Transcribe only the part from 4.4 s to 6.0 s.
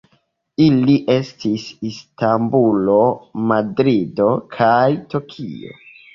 kaj Tokio.